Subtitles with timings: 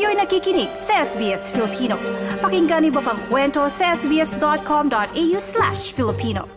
[0.00, 2.00] Kayo'y nakikinig sa SBS Filipino.
[2.40, 6.48] Pakinggan niyo pa ang kwento sa sbs.com.au slash Filipino.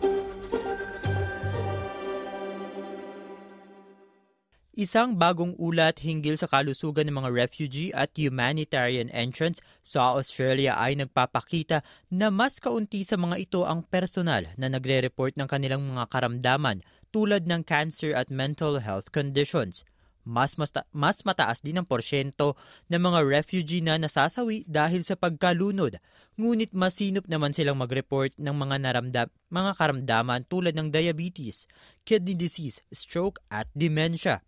[4.72, 10.96] Isang bagong ulat hinggil sa kalusugan ng mga refugee at humanitarian entrants sa Australia ay
[10.96, 16.80] nagpapakita na mas kaunti sa mga ito ang personal na nagre-report ng kanilang mga karamdaman
[17.12, 19.84] tulad ng cancer at mental health conditions.
[20.24, 22.56] Mas, mas, mas mataas din ang porsyento
[22.88, 26.00] ng mga refugee na nasasawi dahil sa pagkalunod,
[26.40, 31.68] ngunit masinop naman silang mag-report ng mga, naramdam, mga karamdaman tulad ng diabetes,
[32.08, 34.40] kidney disease, stroke at dementia.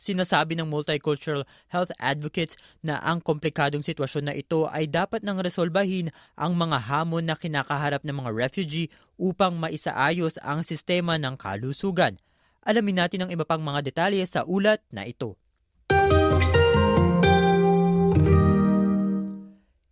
[0.00, 6.08] Sinasabi ng multicultural health advocates na ang komplikadong sitwasyon na ito ay dapat nang resolbahin
[6.40, 8.88] ang mga hamon na kinakaharap ng mga refugee
[9.20, 12.16] upang maisaayos ang sistema ng kalusugan.
[12.60, 15.40] Alamin natin ang iba pang mga detalye sa ulat na ito.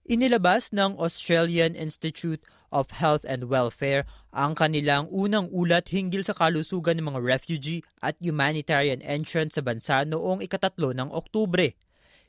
[0.08, 2.40] Inilabas ng Australian Institute
[2.72, 8.16] of Health and Welfare ang kanilang unang ulat hinggil sa kalusugan ng mga refugee at
[8.20, 11.76] humanitarian entrants sa bansa noong ikatatlo ng Oktubre.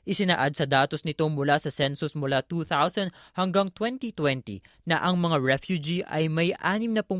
[0.08, 6.00] Isinaad sa datos nito mula sa census mula 2000 hanggang 2020 na ang mga refugee
[6.08, 7.12] ay may 60%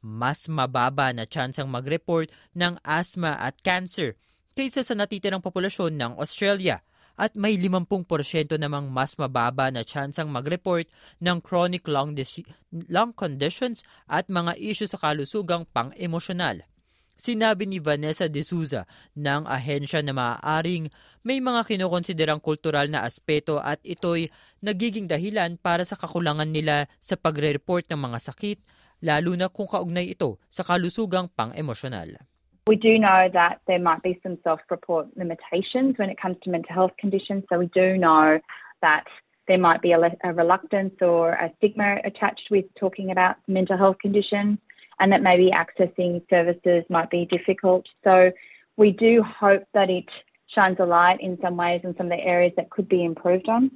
[0.00, 4.16] mas mababa na tsansang mag-report ng asthma at cancer
[4.56, 6.80] kaysa sa natitirang populasyon ng Australia–
[7.14, 8.10] at may 50%
[8.58, 10.90] namang mas mababa na tsansang mag-report
[11.22, 12.14] ng chronic lung,
[12.90, 16.66] lung conditions at mga isyu sa kalusugang pang-emosyonal.
[17.14, 20.90] Sinabi ni Vanessa De Souza ng ahensya na maaaring
[21.22, 24.28] may mga kinukonsiderang kultural na aspeto at ito'y
[24.60, 28.58] nagiging dahilan para sa kakulangan nila sa pagre-report ng mga sakit,
[29.00, 32.18] lalo na kung kaugnay ito sa kalusugang pang-emosyonal.
[32.66, 36.50] We do know that there might be some self report limitations when it comes to
[36.50, 37.44] mental health conditions.
[37.52, 38.40] So we do know
[38.80, 39.04] that
[39.46, 43.98] there might be a, a, reluctance or a stigma attached with talking about mental health
[44.00, 44.58] conditions,
[44.98, 47.86] and that maybe accessing services might be difficult.
[48.02, 48.30] So
[48.76, 50.06] we do hope that it
[50.54, 53.48] shines a light in some ways in some of the areas that could be improved
[53.48, 53.70] on.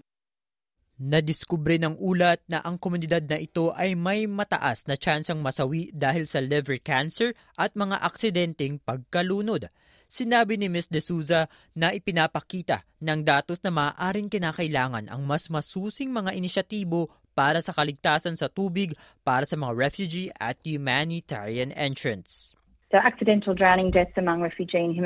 [0.98, 6.26] Nadiskubre ng ulat na ang komunidad na ito ay may mataas na tsansang masawi dahil
[6.26, 9.70] sa liver cancer at mga aksidenteng pagkalunod.
[10.10, 10.90] Sinabi ni Ms.
[10.90, 11.46] De Souza
[11.78, 18.34] na ipinapakita ng datos na maaaring kinakailangan ang mas masusing mga inisyatibo para sa kaligtasan
[18.34, 22.50] sa tubig para sa mga refugee at humanitarian entrants.
[22.90, 24.96] So accidental drowning deaths among refugee and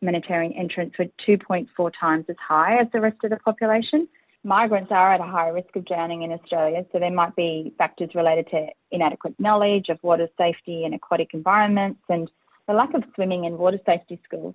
[0.00, 4.08] humanitarian entrants were 2.4 times as high as the rest of the population.
[4.44, 8.10] migrants are at a higher risk of drowning in Australia, so there might be factors
[8.14, 12.30] related to inadequate knowledge of water safety and aquatic environments and
[12.66, 14.54] the lack of swimming and water safety skills.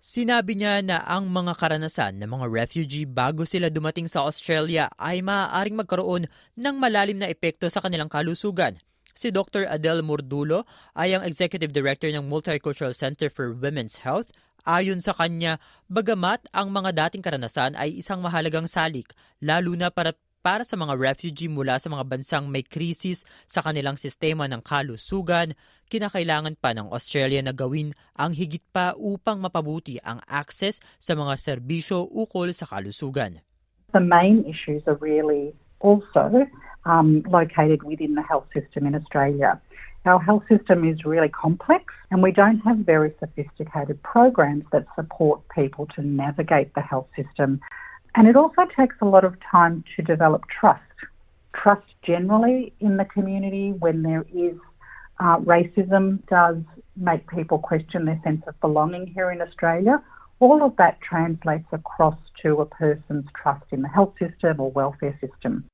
[0.00, 5.20] Sinabi niya na ang mga karanasan ng mga refugee bago sila dumating sa Australia ay
[5.24, 8.78] maaaring magkaroon ng malalim na epekto sa kanilang kalusugan.
[9.16, 9.64] Si Dr.
[9.64, 14.28] Adele Mordulo ay ang Executive Director ng Multicultural Center for Women's Health
[14.66, 20.10] Ayon sa kanya, bagamat ang mga dating karanasan ay isang mahalagang salik, lalo na para
[20.46, 25.58] para sa mga refugee mula sa mga bansang may krisis sa kanilang sistema ng kalusugan,
[25.90, 31.34] kinakailangan pa ng Australia na gawin ang higit pa upang mapabuti ang access sa mga
[31.42, 33.42] serbisyo ukol sa kalusugan.
[33.90, 35.50] The main issues are really
[35.82, 36.46] also
[36.86, 39.58] um, located within the health system in Australia.
[40.06, 45.42] Our health system is really complex and we don't have very sophisticated programs that support
[45.50, 47.58] people to navigate the health system.
[48.16, 50.80] And it also takes a lot of time to develop trust.
[51.54, 54.56] Trust generally in the community when there is
[55.20, 56.56] uh, racism does
[56.96, 60.02] make people question their sense of belonging here in Australia.
[60.40, 65.18] All of that translates across to a person's trust in the health system or welfare
[65.20, 65.68] system.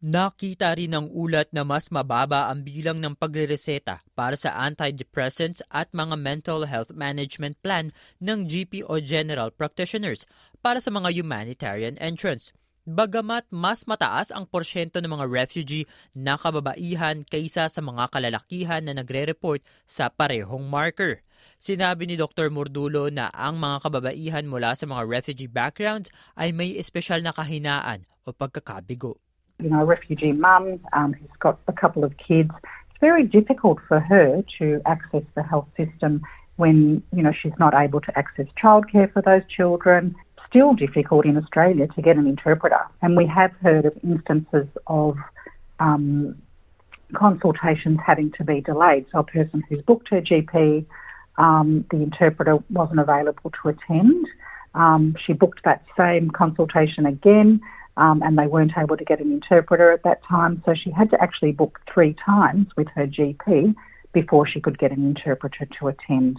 [0.00, 5.92] Nakita rin ng ulat na mas mababa ang bilang ng pagrereseta para sa antidepressants at
[5.92, 10.24] mga mental health management plan ng GP o general practitioners
[10.60, 12.52] para sa mga humanitarian entrants.
[12.88, 15.84] Bagamat mas mataas ang porsyento ng mga refugee
[16.16, 21.20] na kababaihan kaysa sa mga kalalakihan na nagre-report sa parehong marker.
[21.60, 22.48] Sinabi ni Dr.
[22.48, 28.08] Mordulo na ang mga kababaihan mula sa mga refugee backgrounds ay may espesyal na kahinaan
[28.24, 29.20] o pagkakabigo.
[29.60, 34.00] you know, refugee mum um, who's got a couple of kids, it's very difficult for
[34.00, 36.22] her to access the health system
[36.56, 40.14] when, you know, she's not able to access childcare for those children.
[40.50, 42.80] Still difficult in Australia to get an interpreter.
[43.02, 45.16] And we have heard of instances of
[45.78, 46.36] um,
[47.14, 49.06] consultations having to be delayed.
[49.12, 50.84] So a person who's booked her GP,
[51.38, 54.26] um, the interpreter wasn't available to attend.
[54.74, 57.60] Um, she booked that same consultation again,
[57.96, 60.62] um, and they weren't able to get an interpreter at that time.
[60.66, 63.74] So she had to actually book three times with her GP
[64.12, 66.38] before she could get an interpreter to attend.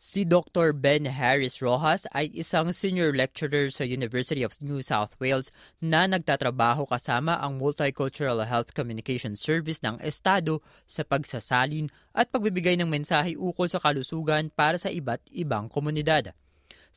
[0.00, 0.72] Si Dr.
[0.72, 6.88] Ben Harris Rojas ay isang senior lecturer sa University of New South Wales na nagtatrabaho
[6.88, 13.68] kasama ang Multicultural Health Communication Service ng Estado sa pagsasalin at pagbibigay ng mensahe ukol
[13.68, 16.32] sa kalusugan para sa iba't ibang komunidad.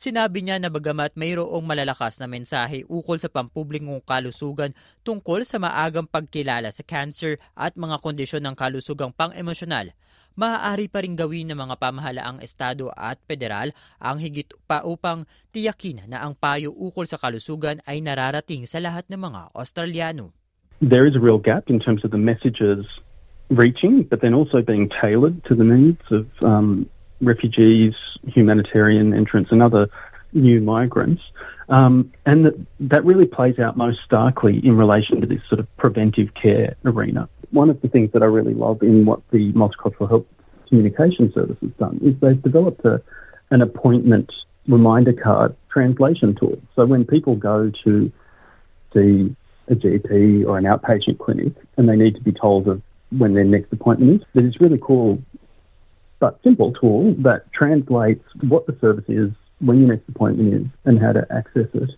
[0.00, 4.72] Sinabi niya na bagamat mayroong malalakas na mensahe ukol sa pampublikong kalusugan
[5.04, 9.92] tungkol sa maagang pagkilala sa cancer at mga kondisyon ng kalusugang pang-emosyonal,
[10.34, 13.70] maaari pa rin gawin ng mga pamahalaang estado at federal
[14.02, 19.06] ang higit pa upang tiyakin na ang payo ukol sa kalusugan ay nararating sa lahat
[19.10, 20.34] ng mga Australiano.
[20.82, 22.84] There is a real gap in terms of the messages
[23.48, 26.90] reaching, but then also being tailored to the needs of um,
[27.20, 27.94] refugees,
[28.26, 29.88] humanitarian entrants, and other
[30.34, 31.22] new migrants.
[31.68, 35.76] Um, and that, that really plays out most starkly in relation to this sort of
[35.76, 37.28] preventive care arena.
[37.50, 40.26] One of the things that I really love in what the Multicultural Health
[40.68, 43.00] Communication Service has done is they've developed a,
[43.50, 44.30] an appointment
[44.66, 46.60] reminder card translation tool.
[46.74, 48.12] So when people go to
[48.92, 49.36] see
[49.68, 53.44] a GP or an outpatient clinic and they need to be told of when their
[53.44, 55.22] next appointment is, there's this really cool
[56.18, 59.30] but simple tool that translates what the service is
[59.64, 61.96] when your next appointment is and how to access it.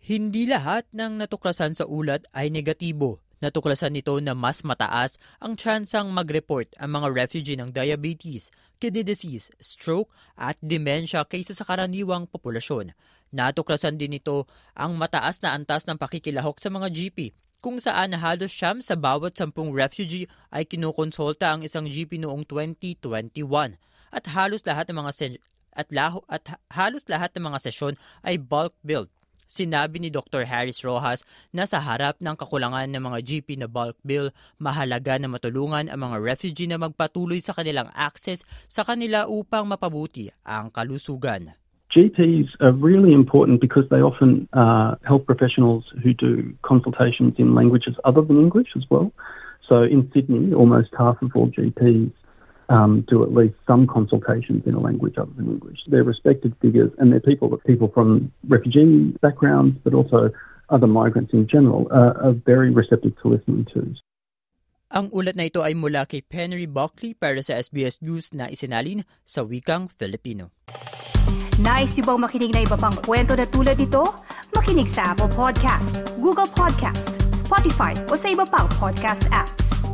[0.00, 3.20] Hindi lahat ng natuklasan sa ulat ay negatibo.
[3.40, 9.48] Natuklasan nito na mas mataas ang tsansang mag-report ang mga refugee ng diabetes, kidney disease,
[9.56, 12.92] stroke at dementia kaysa sa karaniwang populasyon.
[13.32, 14.44] Natuklasan din ito
[14.76, 19.36] ang mataas na antas ng pakikilahok sa mga GP kung saan halos siyam sa bawat
[19.36, 23.76] sampung refugee ay kinukonsulta ang isang GP noong 2021
[24.10, 25.12] at halos lahat ng mga
[25.74, 27.94] at, laho, at halos lahat ng mga sesyon
[28.26, 29.10] ay bulk billed.
[29.50, 30.46] Sinabi ni Dr.
[30.46, 34.30] Harris Rojas na sa harap ng kakulangan ng mga GP na bulk bill,
[34.62, 40.30] mahalaga na matulungan ang mga refugee na magpatuloy sa kanilang access sa kanila upang mapabuti
[40.46, 41.50] ang kalusugan.
[41.90, 47.98] GPs are really important because they often are health professionals who do consultations in languages
[48.06, 49.10] other than English as well.
[49.66, 52.14] So in Sydney, almost half of all GPs
[52.70, 55.82] um, do at least some consultations in a language other than English.
[55.90, 60.30] They're respected figures, and they're people that people from refugee backgrounds, but also
[60.70, 63.98] other migrants in general, uh, are very receptive to listening to.
[64.90, 69.06] Ang ulat na ito ay mula kay Henry Buckley para sa SBS News na isinalin
[69.22, 70.54] sa wikang Filipino.
[71.62, 74.02] Nice yung bang makinig na iba pang kwento na tulad ito?
[74.56, 79.89] Makinig sa Apple Podcast, Google Podcast, Spotify o sa iba pang podcast apps.